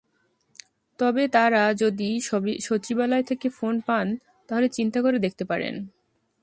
[0.99, 2.09] তবে তঁারা যদি
[2.59, 4.07] সচিবালয় থেকে ফোন পান,
[4.49, 5.75] তাহলে চিন্তা করে দেখতে পারেন।